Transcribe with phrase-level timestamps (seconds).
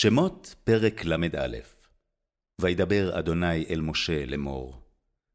[0.00, 1.56] שמות פרק ל"א
[2.60, 4.80] וידבר אדוני אל משה לאמור.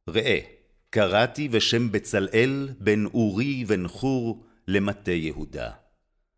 [0.09, 0.39] ראה,
[0.89, 5.72] קראתי בשם בצלאל בן אורי בן חור למטה יהודה.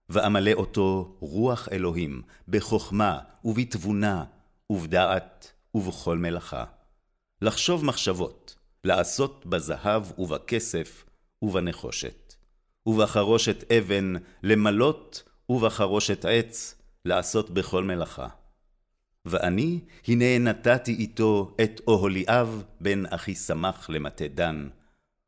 [0.10, 4.24] ואמלא אותו רוח אלוהים, בחכמה ובתבונה,
[4.70, 6.66] ובדעת, ובכל מלאכה.
[7.42, 11.06] לחשוב מחשבות, לעשות בזהב ובכסף,
[11.42, 12.34] ובנחושת.
[12.86, 14.14] ובחרושת אבן,
[14.44, 16.76] למלות, ובחרושת עץ,
[17.06, 18.28] לעשות בכל מלאכה.
[19.26, 24.70] ואני, הנה נתתי איתו את אוהליאב בן אחיסמך למטה דן,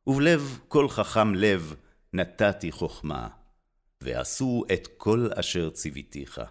[0.08, 1.76] ובלב כל חכם לב
[2.14, 3.28] נתתי חכמה,
[4.02, 6.42] ועשו את כל אשר ציוויתיך.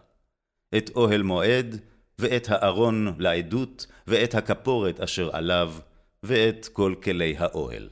[0.76, 1.80] את אוהל מועד,
[2.18, 5.74] ואת הארון לעדות, ואת הכפורת אשר עליו,
[6.22, 7.88] ואת כל כלי האוהל,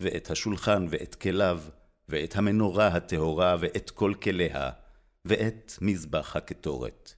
[0.00, 1.60] ואת השולחן ואת כליו,
[2.08, 4.70] ואת המנורה הטהורה ואת כל כליה,
[5.24, 7.14] ואת מזבח הקטורת.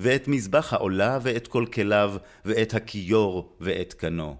[0.00, 4.36] ואת מזבח העולה ואת כל כליו, ואת הכיור ואת קנו,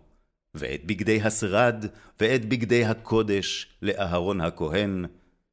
[0.54, 1.84] ואת בגדי השרד,
[2.20, 5.04] ואת בגדי הקודש לאהרון הכהן,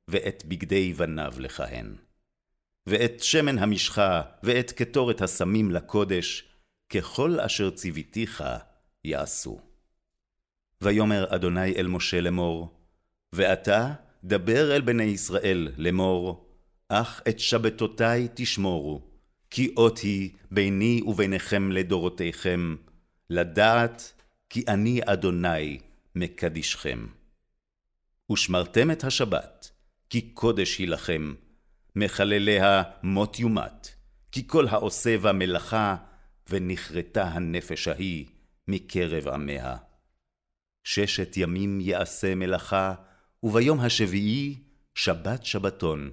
[0.07, 1.95] ואת בגדי בניו לכהן.
[2.87, 6.43] ואת שמן המשחה, ואת קטורת הסמים לקודש,
[6.89, 8.43] ככל אשר ציוויתיך
[9.03, 9.59] יעשו.
[10.81, 12.73] ויאמר אדוני אל משה לאמור,
[13.33, 16.46] ואתה דבר אל בני ישראל לאמור,
[16.89, 19.01] אך את שבתותי תשמורו,
[19.49, 22.75] כי אות היא ביני וביניכם לדורותיכם,
[23.29, 24.13] לדעת
[24.49, 25.79] כי אני אדוני
[26.15, 27.07] מקדישכם.
[28.31, 29.71] ושמרתם את השבת,
[30.09, 31.33] כי קודש היא לכם,
[31.95, 33.87] מחלליה מות יומת,
[34.31, 35.95] כי כל העושה בה מלאכה,
[36.49, 38.25] ונכרתה הנפש ההיא
[38.67, 39.77] מקרב עמיה.
[40.83, 42.93] ששת ימים יעשה מלאכה,
[43.43, 44.55] וביום השביעי
[44.95, 46.09] שבת שבתון,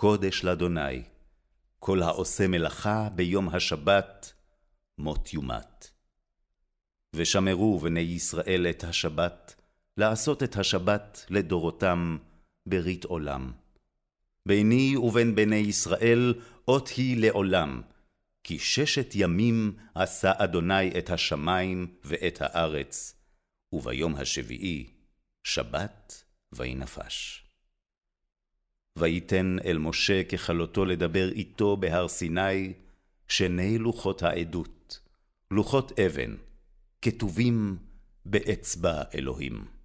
[0.00, 1.02] קודש לאדוני.
[1.78, 4.32] כל העושה מלאכה ביום השבת,
[4.98, 5.90] מות יומת.
[7.16, 9.54] ושמרו בני ישראל את השבת,
[9.96, 12.18] לעשות את השבת לדורותם
[12.66, 13.52] ברית עולם.
[14.46, 16.34] ביני ובין בני ישראל
[16.68, 17.82] אות היא לעולם,
[18.44, 23.14] כי ששת ימים עשה אדוני את השמים ואת הארץ,
[23.72, 24.90] וביום השביעי
[25.44, 27.49] שבת ויהי נפש.
[29.00, 32.72] ויתן אל משה ככלותו לדבר איתו בהר סיני,
[33.28, 35.00] שני לוחות העדות,
[35.50, 36.34] לוחות אבן,
[37.02, 37.76] כתובים
[38.26, 39.79] באצבע אלוהים.